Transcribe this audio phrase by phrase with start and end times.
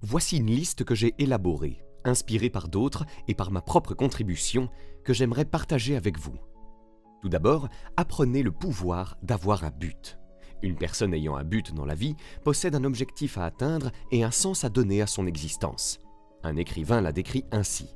[0.00, 4.68] Voici une liste que j'ai élaborée, inspirée par d'autres et par ma propre contribution,
[5.04, 6.36] que j'aimerais partager avec vous.
[7.22, 10.18] Tout d'abord, apprenez le pouvoir d'avoir un but.
[10.62, 12.14] Une personne ayant un but dans la vie
[12.44, 16.00] possède un objectif à atteindre et un sens à donner à son existence.
[16.44, 17.94] Un écrivain l'a décrit ainsi.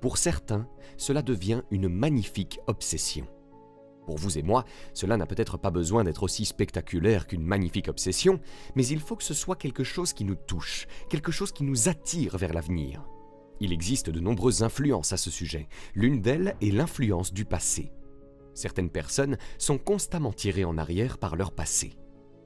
[0.00, 3.26] Pour certains, cela devient une magnifique obsession.
[4.06, 8.40] Pour vous et moi, cela n'a peut-être pas besoin d'être aussi spectaculaire qu'une magnifique obsession,
[8.74, 11.88] mais il faut que ce soit quelque chose qui nous touche, quelque chose qui nous
[11.88, 13.04] attire vers l'avenir.
[13.60, 15.68] Il existe de nombreuses influences à ce sujet.
[15.94, 17.92] L'une d'elles est l'influence du passé.
[18.52, 21.96] Certaines personnes sont constamment tirées en arrière par leur passé.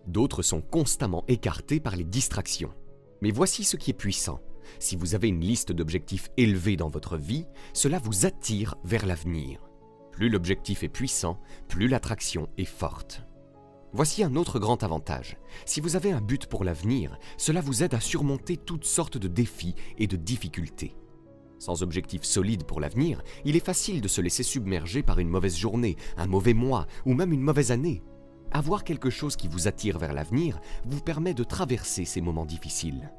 [0.07, 2.73] D'autres sont constamment écartées par les distractions.
[3.21, 4.41] Mais voici ce qui est puissant.
[4.79, 9.68] Si vous avez une liste d'objectifs élevés dans votre vie, cela vous attire vers l'avenir.
[10.19, 13.23] Plus l'objectif est puissant, plus l'attraction est forte.
[13.93, 15.37] Voici un autre grand avantage.
[15.65, 19.29] Si vous avez un but pour l'avenir, cela vous aide à surmonter toutes sortes de
[19.29, 20.97] défis et de difficultés.
[21.61, 25.57] Sans objectif solide pour l'avenir, il est facile de se laisser submerger par une mauvaise
[25.57, 28.03] journée, un mauvais mois ou même une mauvaise année.
[28.51, 33.13] Avoir quelque chose qui vous attire vers l'avenir vous permet de traverser ces moments difficiles.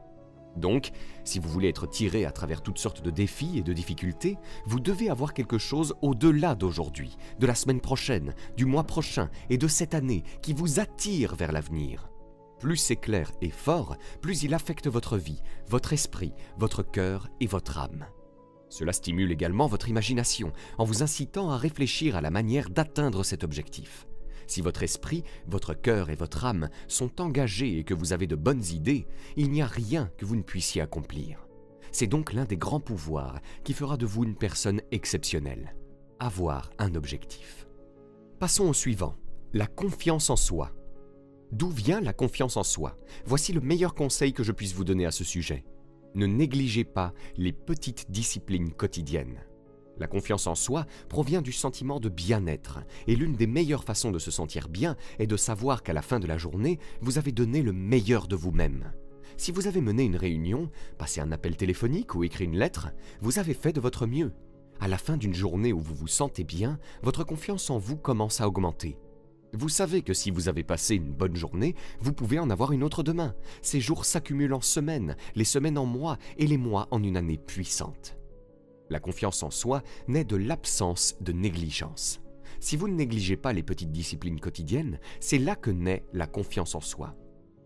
[0.55, 0.91] Donc,
[1.23, 4.79] si vous voulez être tiré à travers toutes sortes de défis et de difficultés, vous
[4.79, 9.67] devez avoir quelque chose au-delà d'aujourd'hui, de la semaine prochaine, du mois prochain et de
[9.67, 12.09] cette année qui vous attire vers l'avenir.
[12.59, 17.47] Plus c'est clair et fort, plus il affecte votre vie, votre esprit, votre cœur et
[17.47, 18.05] votre âme.
[18.69, 23.43] Cela stimule également votre imagination en vous incitant à réfléchir à la manière d'atteindre cet
[23.43, 24.08] objectif.
[24.49, 28.35] Si votre esprit, votre cœur et votre âme sont engagés et que vous avez de
[28.35, 29.05] bonnes idées,
[29.37, 31.47] il n'y a rien que vous ne puissiez accomplir.
[31.91, 35.75] C'est donc l'un des grands pouvoirs qui fera de vous une personne exceptionnelle.
[36.19, 37.67] Avoir un objectif.
[38.39, 39.15] Passons au suivant,
[39.53, 40.71] la confiance en soi.
[41.51, 42.97] D'où vient la confiance en soi?
[43.25, 45.63] Voici le meilleur conseil que je puisse vous donner à ce sujet.
[46.15, 49.45] Ne négligez pas les petites disciplines quotidiennes.
[49.99, 54.19] La confiance en soi provient du sentiment de bien-être, et l'une des meilleures façons de
[54.19, 57.61] se sentir bien est de savoir qu'à la fin de la journée, vous avez donné
[57.61, 58.93] le meilleur de vous-même.
[59.37, 62.89] Si vous avez mené une réunion, passé un appel téléphonique ou écrit une lettre,
[63.21, 64.31] vous avez fait de votre mieux.
[64.79, 68.39] À la fin d'une journée où vous vous sentez bien, votre confiance en vous commence
[68.39, 68.97] à augmenter.
[69.53, 72.83] Vous savez que si vous avez passé une bonne journée, vous pouvez en avoir une
[72.83, 73.33] autre demain.
[73.61, 77.37] Ces jours s'accumulent en semaines, les semaines en mois et les mois en une année
[77.37, 78.18] puissante.
[78.89, 82.21] La confiance en soi naît de l'absence de négligence.
[82.59, 86.75] Si vous ne négligez pas les petites disciplines quotidiennes, c'est là que naît la confiance
[86.75, 87.15] en soi.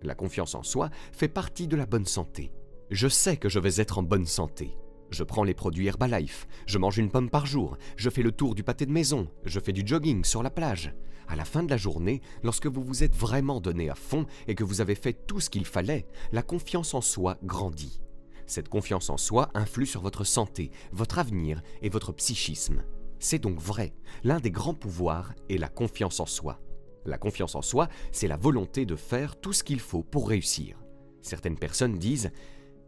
[0.01, 2.51] La confiance en soi fait partie de la bonne santé.
[2.91, 4.78] Je sais que je vais être en bonne santé.
[5.09, 8.55] Je prends les produits Herbalife, je mange une pomme par jour, je fais le tour
[8.55, 10.94] du pâté de maison, je fais du jogging sur la plage.
[11.28, 14.55] À la fin de la journée, lorsque vous vous êtes vraiment donné à fond et
[14.55, 18.01] que vous avez fait tout ce qu'il fallait, la confiance en soi grandit.
[18.48, 22.84] Cette confiance en soi influe sur votre santé, votre avenir et votre psychisme.
[23.20, 23.94] C'est donc vrai,
[24.24, 26.59] l'un des grands pouvoirs est la confiance en soi.
[27.06, 30.78] La confiance en soi, c'est la volonté de faire tout ce qu'il faut pour réussir.
[31.22, 32.32] Certaines personnes disent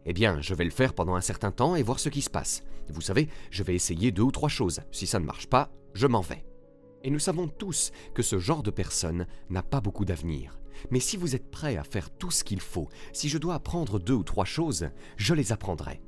[0.04, 2.30] Eh bien, je vais le faire pendant un certain temps et voir ce qui se
[2.30, 2.62] passe.
[2.90, 4.80] Vous savez, je vais essayer deux ou trois choses.
[4.92, 6.44] Si ça ne marche pas, je m'en vais.
[7.02, 10.58] Et nous savons tous que ce genre de personne n'a pas beaucoup d'avenir.
[10.90, 13.98] Mais si vous êtes prêt à faire tout ce qu'il faut, si je dois apprendre
[13.98, 16.00] deux ou trois choses, je les apprendrai.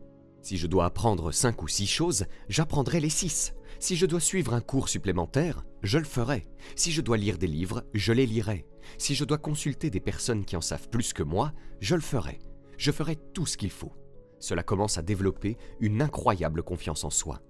[0.42, 3.52] Si je dois apprendre cinq ou six choses, j'apprendrai les six.
[3.80, 6.46] Si je dois suivre un cours supplémentaire, je le ferai.
[6.74, 8.66] Si je dois lire des livres, je les lirai.
[8.96, 12.38] Si je dois consulter des personnes qui en savent plus que moi, je le ferai.
[12.76, 13.92] Je ferai tout ce qu'il faut.
[14.40, 17.40] Cela commence à développer une incroyable confiance en soi.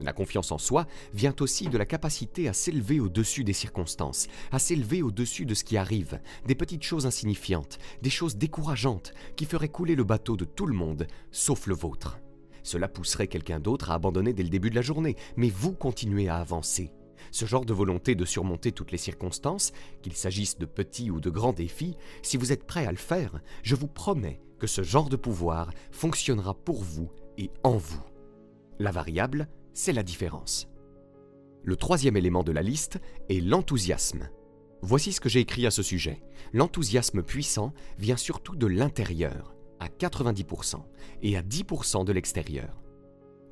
[0.00, 4.58] La confiance en soi vient aussi de la capacité à s'élever au-dessus des circonstances, à
[4.58, 9.68] s'élever au-dessus de ce qui arrive, des petites choses insignifiantes, des choses décourageantes qui feraient
[9.68, 12.18] couler le bateau de tout le monde, sauf le vôtre.
[12.62, 16.28] Cela pousserait quelqu'un d'autre à abandonner dès le début de la journée, mais vous continuez
[16.28, 16.92] à avancer.
[17.30, 19.72] Ce genre de volonté de surmonter toutes les circonstances,
[20.02, 23.40] qu'il s'agisse de petits ou de grands défis, si vous êtes prêt à le faire,
[23.62, 28.02] je vous promets que ce genre de pouvoir fonctionnera pour vous et en vous.
[28.78, 29.48] La variable,
[29.78, 30.68] c'est la différence.
[31.62, 32.98] Le troisième élément de la liste
[33.28, 34.28] est l'enthousiasme.
[34.82, 36.20] Voici ce que j'ai écrit à ce sujet.
[36.52, 40.82] L'enthousiasme puissant vient surtout de l'intérieur, à 90%,
[41.22, 42.82] et à 10% de l'extérieur.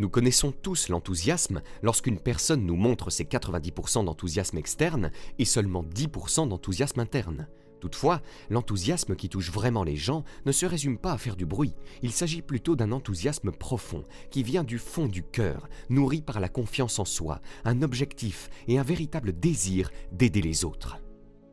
[0.01, 6.49] Nous connaissons tous l'enthousiasme lorsqu'une personne nous montre ses 90% d'enthousiasme externe et seulement 10%
[6.49, 7.47] d'enthousiasme interne.
[7.87, 11.77] Toutefois, l'enthousiasme qui touche vraiment les gens ne se résume pas à faire du bruit,
[12.03, 14.03] il s'agit plutôt d'un enthousiasme profond,
[14.33, 18.81] qui vient du fond du cœur, nourri par la confiance en soi, un objectif et
[18.81, 20.97] un véritable désir d'aider les autres.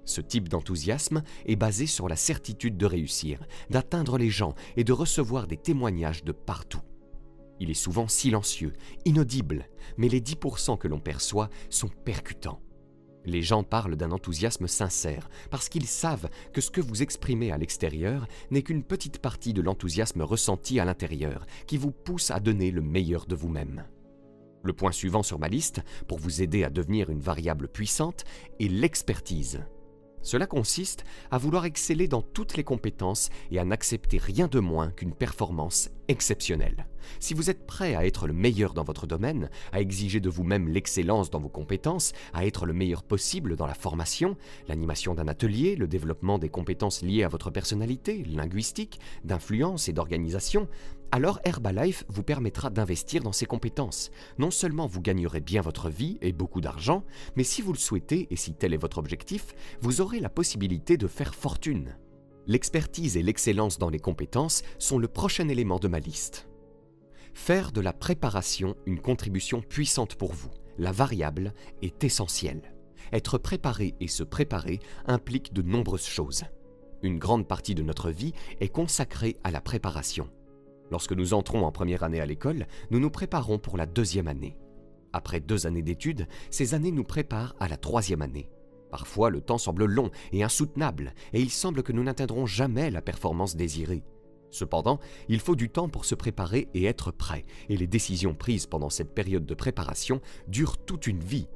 [0.06, 4.92] Ce type d'enthousiasme est basé sur la certitude de réussir, d'atteindre les gens et de
[4.92, 6.82] recevoir des témoignages de partout.
[7.60, 8.74] Il est souvent silencieux,
[9.06, 12.60] inaudible, mais les 10% que l'on perçoit sont percutants.
[13.26, 17.58] Les gens parlent d'un enthousiasme sincère parce qu'ils savent que ce que vous exprimez à
[17.58, 22.72] l'extérieur n'est qu'une petite partie de l'enthousiasme ressenti à l'intérieur qui vous pousse à donner
[22.72, 23.86] le meilleur de vous-même.
[24.64, 28.24] Le point suivant sur ma liste, pour vous aider à devenir une variable puissante,
[28.60, 29.62] est l'expertise.
[30.22, 34.90] Cela consiste à vouloir exceller dans toutes les compétences et à n'accepter rien de moins
[34.92, 36.88] qu'une performance exceptionnelle.
[37.20, 40.68] Si vous êtes prêt à être le meilleur dans votre domaine, à exiger de vous-même
[40.68, 45.76] l'excellence dans vos compétences, à être le meilleur possible dans la formation, l'animation d'un atelier,
[45.76, 50.68] le développement des compétences liées à votre personnalité, linguistique, d'influence et d'organisation,
[51.12, 54.10] alors Herbalife vous permettra d'investir dans ces compétences.
[54.40, 57.04] Non seulement vous gagnerez bien votre vie et beaucoup d'argent,
[57.36, 60.98] mais si vous le souhaitez et si tel est votre objectif, vous aurez la possibilité
[60.98, 61.96] de faire fortune.
[62.46, 66.50] L'expertise et l'excellence dans les compétences sont le prochain élément de ma liste.
[67.34, 72.74] Faire de la préparation une contribution puissante pour vous, la variable, est essentielle.
[73.14, 76.44] Être préparé et se préparer implique de nombreuses choses.
[77.02, 80.30] Une grande partie de notre vie est consacrée à la préparation.
[80.92, 84.58] Lorsque nous entrons en première année à l'école, nous nous préparons pour la deuxième année.
[85.14, 88.50] Après deux années d'études, ces années nous préparent à la troisième année.
[88.94, 93.02] Parfois, le temps semble long et insoutenable, et il semble que nous n'atteindrons jamais la
[93.02, 94.04] performance désirée.
[94.52, 95.00] Cependant,
[95.30, 98.92] il faut du temps pour se préparer et être prêt, et les décisions prises pendant
[98.92, 101.48] cette période de préparation durent toute une vie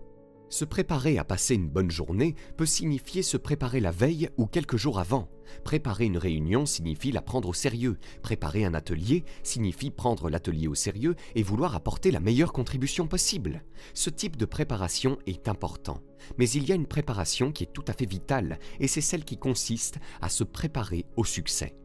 [0.50, 4.78] se préparer à passer une bonne journée peut signifier se préparer la veille ou quelques
[4.78, 5.30] jours avant.
[5.64, 7.98] Préparer une réunion signifie la prendre au sérieux.
[8.22, 13.64] Préparer un atelier signifie prendre l'atelier au sérieux et vouloir apporter la meilleure contribution possible.
[13.94, 16.02] Ce type de préparation est important.
[16.38, 19.24] Mais il y a une préparation qui est tout à fait vitale et c'est celle
[19.24, 21.76] qui consiste à se préparer au succès.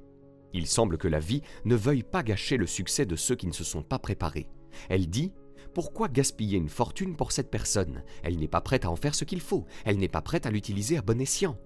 [0.54, 3.52] Il semble que la vie ne veuille pas gâcher le succès de ceux qui ne
[3.52, 4.48] se sont pas préparés.
[4.88, 5.32] Elle dit
[5.74, 8.02] pourquoi gaspiller une fortune pour cette personne?
[8.22, 10.50] Elle n'est pas prête à en faire ce qu'il faut, elle n'est pas prête à
[10.50, 11.58] l'utiliser à bon escient.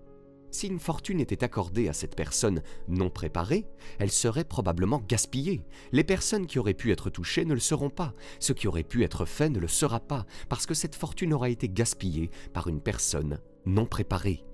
[0.50, 3.66] Si une fortune était accordée à cette personne non préparée,
[3.98, 5.66] elle serait probablement gaspillée.
[5.92, 8.14] Les personnes qui auraient pu être touchées ne le seront pas.
[8.38, 11.50] Ce qui aurait pu être fait ne le sera pas, parce que cette fortune aura
[11.50, 14.44] été gaspillée par une personne non préparée.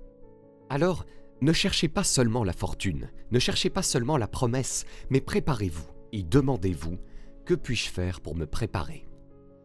[0.69, 1.05] Alors,
[1.41, 6.23] ne cherchez pas seulement la fortune, ne cherchez pas seulement la promesse, mais préparez-vous et
[6.23, 6.97] demandez-vous,
[7.45, 9.07] que puis-je faire pour me préparer?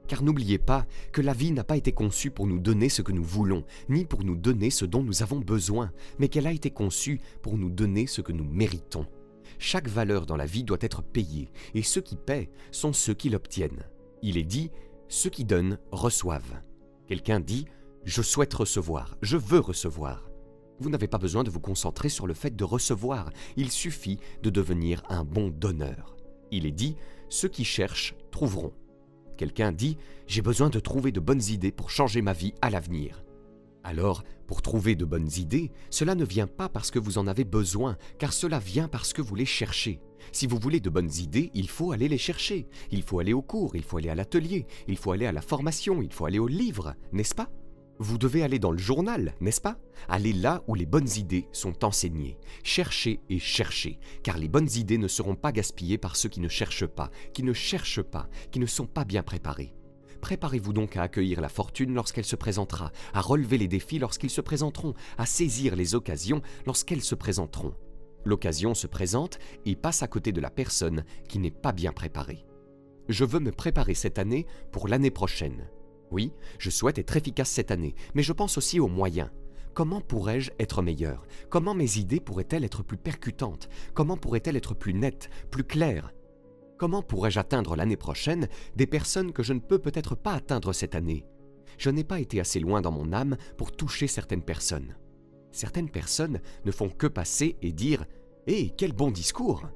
[0.08, 3.12] Car n'oubliez pas que la vie n'a pas été conçue pour nous donner ce que
[3.12, 6.70] nous voulons, ni pour nous donner ce dont nous avons besoin, mais qu'elle a été
[6.70, 9.06] conçue pour nous donner ce que nous méritons.
[9.58, 13.28] Chaque valeur dans la vie doit être payée, et ceux qui paient sont ceux qui
[13.28, 13.84] l'obtiennent.
[14.22, 14.70] Il est dit,
[15.08, 16.62] ceux qui donnent reçoivent.
[17.06, 17.66] Quelqu'un dit,
[18.04, 20.30] je souhaite recevoir, je veux recevoir.
[20.80, 24.50] Vous n'avez pas besoin de vous concentrer sur le fait de recevoir, il suffit de
[24.50, 26.16] devenir un bon donneur.
[26.50, 26.96] Il est dit,
[27.28, 28.72] ceux qui cherchent trouveront.
[29.38, 29.92] Quelqu'un dit⁇
[30.26, 33.22] J'ai besoin de trouver de bonnes idées pour changer ma vie à l'avenir⁇
[33.84, 37.44] alors, pour trouver de bonnes idées, cela ne vient pas parce que vous en avez
[37.44, 40.00] besoin, car cela vient parce que vous les cherchez.
[40.30, 42.66] Si vous voulez de bonnes idées, il faut aller les chercher.
[42.90, 45.40] Il faut aller au cours, il faut aller à l'atelier, il faut aller à la
[45.40, 47.48] formation, il faut aller au livre, n'est-ce pas?
[47.98, 49.78] Vous devez aller dans le journal, n'est-ce pas?
[50.08, 52.38] Aller là où les bonnes idées sont enseignées.
[52.62, 56.48] Cherchez et cherchez, car les bonnes idées ne seront pas gaspillées par ceux qui ne
[56.48, 59.74] cherchent pas, qui ne cherchent pas, qui ne sont pas bien préparés.
[60.20, 64.40] Préparez-vous donc à accueillir la fortune lorsqu'elle se présentera, à relever les défis lorsqu'ils se
[64.40, 67.74] présenteront, à saisir les occasions lorsqu'elles se présenteront.
[68.24, 72.44] L'occasion se présente et passe à côté de la personne qui n'est pas bien préparée.
[73.08, 75.68] Je veux me préparer cette année pour l'année prochaine.
[76.10, 79.30] Oui, je souhaite être efficace cette année, mais je pense aussi aux moyens.
[79.74, 81.24] Comment pourrais-je être meilleur?
[81.50, 83.68] Comment mes idées pourraient-elles être plus percutantes?
[83.94, 86.12] Comment pourraient-elles être plus nettes, plus claires?
[86.78, 90.94] Comment pourrais-je atteindre l'année prochaine des personnes que je ne peux peut-être pas atteindre cette
[90.94, 91.26] année?
[91.76, 94.96] Je n'ai pas été assez loin dans mon âme pour toucher certaines personnes.
[95.52, 98.04] Certaines personnes ne font que passer et dire
[98.46, 99.68] Hé, quel bon discours!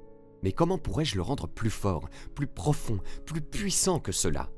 [0.42, 4.48] Mais comment pourrais-je le rendre plus fort, plus profond, plus puissant que cela?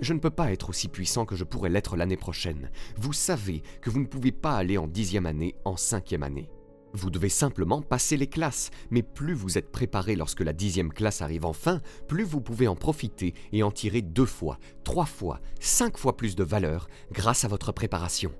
[0.00, 2.70] Je ne peux pas être aussi puissant que je pourrais l'être l'année prochaine.
[2.96, 6.50] Vous savez que vous ne pouvez pas aller en dixième année, en cinquième année.
[6.92, 11.22] Vous devez simplement passer les classes, mais plus vous êtes préparé lorsque la dixième classe
[11.22, 15.98] arrive enfin, plus vous pouvez en profiter et en tirer deux fois, trois fois, cinq
[15.98, 18.32] fois plus de valeur grâce à votre préparation.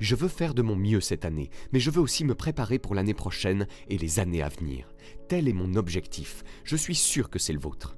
[0.00, 2.94] Je veux faire de mon mieux cette année, mais je veux aussi me préparer pour
[2.94, 4.92] l'année prochaine et les années à venir.
[5.28, 6.44] Tel est mon objectif.
[6.64, 7.96] Je suis sûr que c'est le vôtre.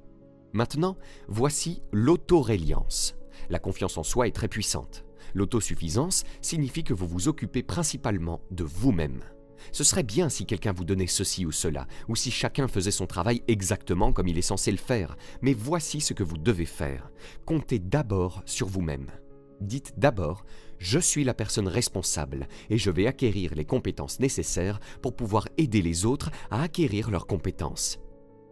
[0.53, 3.15] Maintenant, voici l'autoréliance.
[3.49, 5.05] La confiance en soi est très puissante.
[5.33, 9.23] L'autosuffisance signifie que vous vous occupez principalement de vous-même.
[9.71, 13.07] Ce serait bien si quelqu'un vous donnait ceci ou cela, ou si chacun faisait son
[13.07, 17.11] travail exactement comme il est censé le faire, mais voici ce que vous devez faire.
[17.45, 19.07] Comptez d'abord sur vous-même.
[19.59, 20.45] Dites d'abord,
[20.77, 25.81] je suis la personne responsable et je vais acquérir les compétences nécessaires pour pouvoir aider
[25.81, 27.99] les autres à acquérir leurs compétences.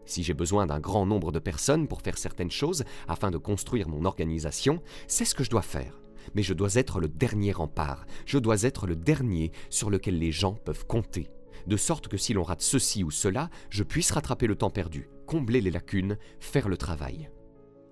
[0.06, 3.90] Si j'ai besoin d'un grand nombre de personnes pour faire certaines choses afin de construire
[3.90, 6.00] mon organisation, c'est ce que je dois faire.
[6.34, 10.32] Mais je dois être le dernier rempart, je dois être le dernier sur lequel les
[10.32, 11.30] gens peuvent compter,
[11.68, 15.10] de sorte que si l'on rate ceci ou cela, je puisse rattraper le temps perdu,
[15.26, 17.30] combler les lacunes, faire le travail.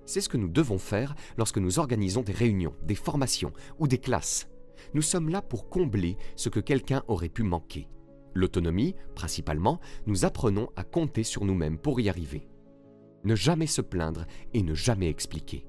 [0.05, 3.99] C'est ce que nous devons faire lorsque nous organisons des réunions, des formations ou des
[3.99, 4.47] classes.
[4.93, 7.87] Nous sommes là pour combler ce que quelqu'un aurait pu manquer.
[8.33, 12.47] L'autonomie, principalement, nous apprenons à compter sur nous-mêmes pour y arriver.
[13.23, 15.65] Ne jamais se plaindre et ne jamais expliquer.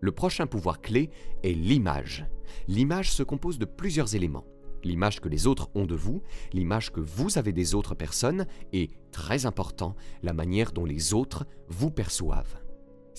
[0.00, 1.10] Le prochain pouvoir clé
[1.42, 2.26] est l'image.
[2.68, 4.46] L'image se compose de plusieurs éléments.
[4.82, 6.22] L'image que les autres ont de vous,
[6.52, 11.46] l'image que vous avez des autres personnes et, très important, la manière dont les autres
[11.68, 12.59] vous perçoivent.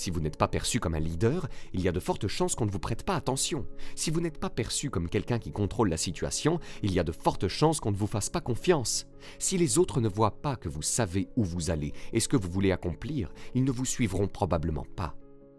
[0.01, 2.65] Si vous n'êtes pas perçu comme un leader, il y a de fortes chances qu'on
[2.65, 3.67] ne vous prête pas attention.
[3.93, 7.12] Si vous n'êtes pas perçu comme quelqu'un qui contrôle la situation, il y a de
[7.12, 9.05] fortes chances qu'on ne vous fasse pas confiance.
[9.38, 12.36] Si les autres ne voient pas que vous savez où vous allez et ce que
[12.36, 15.15] vous voulez accomplir, ils ne vous suivront probablement pas.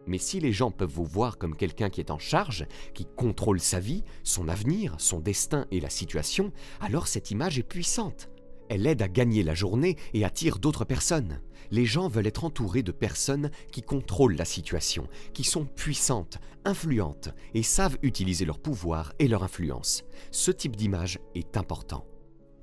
[0.09, 3.61] Mais si les gens peuvent vous voir comme quelqu'un qui est en charge, qui contrôle
[3.61, 8.32] sa vie, son avenir, son destin et la situation, alors cette image est puissante.
[8.69, 11.40] Elle aide à gagner la journée et attire d'autres personnes
[11.73, 17.31] les gens veulent être entourés de personnes qui contrôlent la situation, qui sont puissantes, influentes
[17.54, 20.04] et savent utiliser leur pouvoir et leur influence.
[20.31, 22.07] Ce type d'image est important.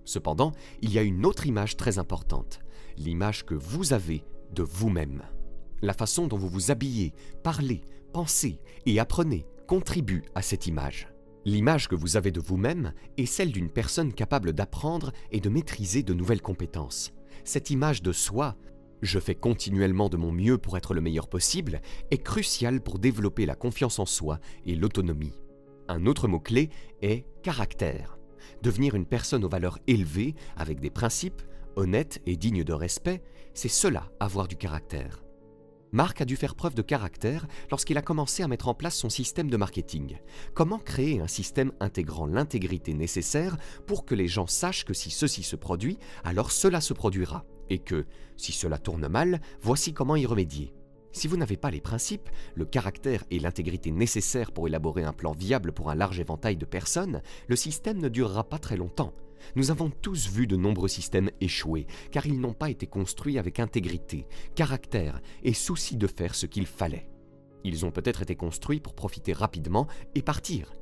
[0.05, 2.59] Cependant, il y a une autre image très importante,
[2.97, 5.23] l'image que vous avez de vous-même.
[5.81, 7.13] La façon dont vous vous habillez,
[7.43, 7.81] parlez,
[8.13, 11.07] pensez et apprenez contribue à cette image.
[11.49, 16.03] L'image que vous avez de vous-même est celle d'une personne capable d'apprendre et de maîtriser
[16.03, 17.11] de nouvelles compétences.
[17.43, 18.55] Cette image de soi
[19.01, 23.47] je fais continuellement de mon mieux pour être le meilleur possible est crucial pour développer
[23.47, 25.41] la confiance en soi et l'autonomie.
[25.87, 26.69] Un autre mot-clé
[27.01, 28.19] est caractère.
[28.61, 31.41] Devenir une personne aux valeurs élevées, avec des principes,
[31.77, 33.23] honnête et digne de respect,
[33.55, 35.23] c'est cela avoir du caractère.
[35.91, 39.09] Marc a dû faire preuve de caractère lorsqu'il a commencé à mettre en place son
[39.09, 40.17] système de marketing.
[40.53, 45.41] Comment créer un système intégrant l'intégrité nécessaire pour que les gens sachent que si ceci
[45.41, 47.43] se produit, alors cela se produira?
[47.71, 48.05] Et que,
[48.37, 50.73] si cela tourne mal, voici comment y remédier.
[51.11, 55.31] Si vous n'avez pas les principes, le caractère et l'intégrité nécessaires pour élaborer un plan
[55.31, 59.13] viable pour un large éventail de personnes, le système ne durera pas très longtemps.
[59.55, 63.59] Nous avons tous vu de nombreux systèmes échouer, car ils n'ont pas été construits avec
[63.59, 67.09] intégrité, caractère et souci de faire ce qu'il fallait.
[67.63, 70.73] Ils ont peut-être été construits pour profiter rapidement et partir.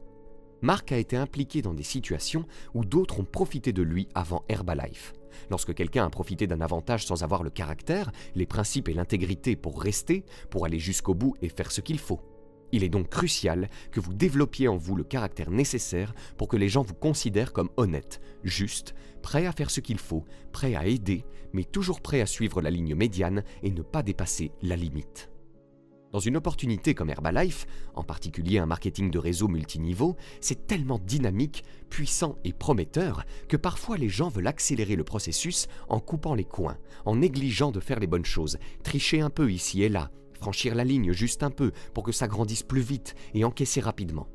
[0.62, 5.14] Marc a été impliqué dans des situations où d'autres ont profité de lui avant Herbalife.
[5.52, 9.82] Lorsque quelqu'un a profité d'un avantage sans avoir le caractère, les principes et l'intégrité pour
[9.82, 12.22] rester, pour aller jusqu'au bout et faire ce qu'il faut.
[12.72, 16.70] Il est donc crucial que vous développiez en vous le caractère nécessaire pour que les
[16.70, 21.26] gens vous considèrent comme honnête, juste, prêt à faire ce qu'il faut, prêt à aider,
[21.54, 25.30] mais toujours prêt à suivre la ligne médiane et ne pas dépasser la limite.
[26.12, 31.66] Dans une opportunité comme Herbalife, en particulier un marketing de réseau multiniveau, c'est tellement dynamique,
[31.90, 36.78] puissant et prometteur que parfois les gens veulent accélérer le processus en coupant les coins,
[37.06, 40.84] en négligeant de faire les bonnes choses, tricher un peu ici et là, franchir la
[40.84, 44.28] ligne juste un peu pour que ça grandisse plus vite et encaisser rapidement.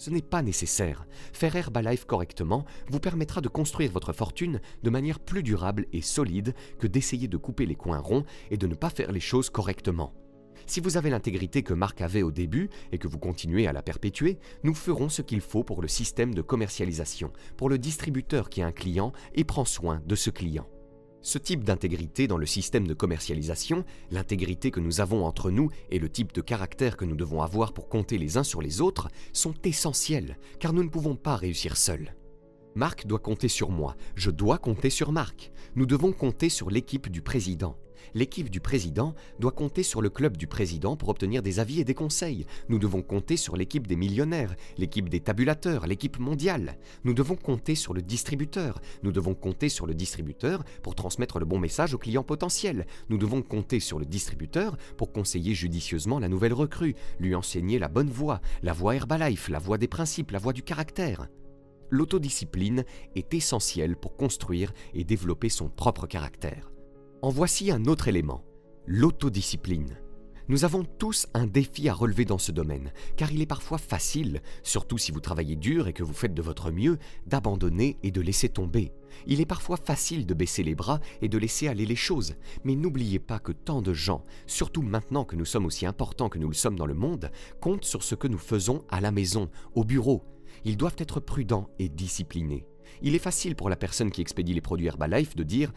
[0.00, 1.06] Ce n'est pas nécessaire.
[1.34, 6.54] Faire Herbalife correctement vous permettra de construire votre fortune de manière plus durable et solide
[6.78, 10.14] que d'essayer de couper les coins ronds et de ne pas faire les choses correctement.
[10.66, 13.82] Si vous avez l'intégrité que Marc avait au début et que vous continuez à la
[13.82, 18.62] perpétuer, nous ferons ce qu'il faut pour le système de commercialisation, pour le distributeur qui
[18.62, 20.66] a un client et prend soin de ce client.
[21.22, 25.98] Ce type d'intégrité dans le système de commercialisation, l'intégrité que nous avons entre nous et
[25.98, 29.08] le type de caractère que nous devons avoir pour compter les uns sur les autres
[29.34, 32.14] sont essentiels, car nous ne pouvons pas réussir seuls.
[32.74, 37.10] Marc doit compter sur moi, je dois compter sur Marc, nous devons compter sur l'équipe
[37.10, 37.76] du président
[38.14, 41.84] l'équipe du président doit compter sur le club du président pour obtenir des avis et
[41.84, 42.46] des conseils.
[42.68, 46.78] Nous devons compter sur l'équipe des millionnaires, l'équipe des tabulateurs, l'équipe mondiale.
[47.04, 48.80] Nous devons compter sur le distributeur.
[49.02, 52.86] Nous devons compter sur le distributeur pour transmettre le bon message aux clients potentiels.
[53.08, 57.88] Nous devons compter sur le distributeur pour conseiller judicieusement la nouvelle recrue, lui enseigner la
[57.88, 61.28] bonne voie, la voie Herbalife, la voie des principes, la voie du caractère
[61.90, 66.70] l'autodiscipline est essentielle pour construire et développer son propre caractère.
[67.22, 68.46] En voici un autre élément,
[68.86, 69.98] l'autodiscipline.
[70.48, 74.40] Nous avons tous un défi à relever dans ce domaine, car il est parfois facile,
[74.62, 78.22] surtout si vous travaillez dur et que vous faites de votre mieux, d'abandonner et de
[78.22, 78.94] laisser tomber.
[79.26, 82.74] Il est parfois facile de baisser les bras et de laisser aller les choses, mais
[82.74, 86.48] n'oubliez pas que tant de gens, surtout maintenant que nous sommes aussi importants que nous
[86.48, 89.84] le sommes dans le monde, comptent sur ce que nous faisons à la maison, au
[89.84, 90.24] bureau.
[90.64, 92.66] Ils doivent être prudents et disciplinés.
[93.02, 95.70] Il est facile pour la personne qui expédie les produits Herbalife de dire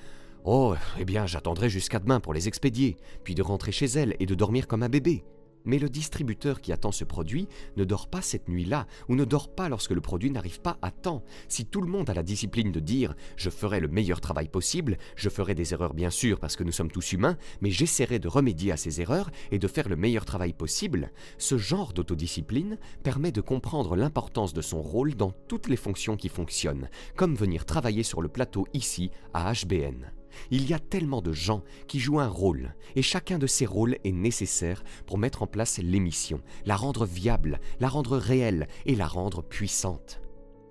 [0.45, 4.25] Oh, eh bien, j'attendrai jusqu'à demain pour les expédier, puis de rentrer chez elle et
[4.25, 5.23] de dormir comme un bébé.
[5.63, 7.47] Mais le distributeur qui attend ce produit
[7.77, 10.91] ne dort pas cette nuit-là, ou ne dort pas lorsque le produit n'arrive pas à
[10.91, 11.23] temps.
[11.47, 14.97] Si tout le monde a la discipline de dire je ferai le meilleur travail possible,
[15.15, 18.27] je ferai des erreurs bien sûr parce que nous sommes tous humains, mais j'essaierai de
[18.27, 23.31] remédier à ces erreurs et de faire le meilleur travail possible, ce genre d'autodiscipline permet
[23.31, 28.03] de comprendre l'importance de son rôle dans toutes les fonctions qui fonctionnent, comme venir travailler
[28.03, 30.11] sur le plateau ici à HBN.
[30.51, 33.97] Il y a tellement de gens qui jouent un rôle, et chacun de ces rôles
[34.03, 39.07] est nécessaire pour mettre en place l'émission, la rendre viable, la rendre réelle et la
[39.07, 40.21] rendre puissante.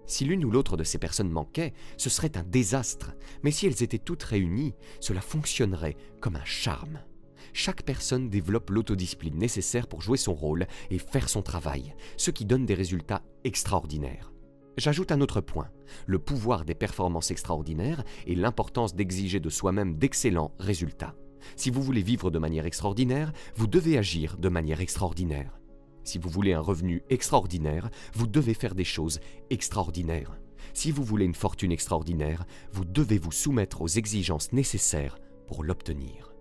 [0.06, 3.82] Si l'une ou l'autre de ces personnes manquait, ce serait un désastre, mais si elles
[3.82, 7.00] étaient toutes réunies, cela fonctionnerait comme un charme.
[7.52, 12.44] Chaque personne développe l'autodiscipline nécessaire pour jouer son rôle et faire son travail, ce qui
[12.44, 14.32] donne des résultats extraordinaires.
[14.78, 15.68] J'ajoute un autre point,
[16.06, 21.14] le pouvoir des performances extraordinaires et l'importance d'exiger de soi-même d'excellents résultats.
[21.56, 25.58] Si vous voulez vivre de manière extraordinaire, vous devez agir de manière extraordinaire.
[26.04, 30.38] Si vous voulez un revenu extraordinaire, vous devez faire des choses extraordinaires.
[30.72, 36.31] Si vous voulez une fortune extraordinaire, vous devez vous soumettre aux exigences nécessaires pour l'obtenir.